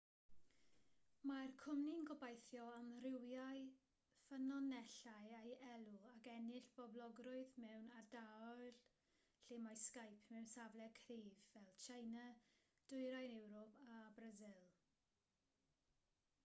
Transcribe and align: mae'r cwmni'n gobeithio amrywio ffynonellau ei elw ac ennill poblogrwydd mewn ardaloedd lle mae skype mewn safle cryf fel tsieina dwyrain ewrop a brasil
mae'r 1.29 1.51
cwmni'n 1.63 2.05
gobeithio 2.11 2.63
amrywio 2.77 3.43
ffynonellau 4.21 5.27
ei 5.41 5.51
elw 5.73 5.99
ac 6.13 6.29
ennill 6.35 6.71
poblogrwydd 6.79 7.53
mewn 7.65 7.91
ardaloedd 7.99 8.81
lle 8.93 9.63
mae 9.67 9.79
skype 9.83 10.29
mewn 10.33 10.49
safle 10.55 10.89
cryf 11.01 11.37
fel 11.51 11.69
tsieina 11.83 12.25
dwyrain 12.93 13.37
ewrop 13.43 13.77
a 13.97 13.99
brasil 14.21 14.65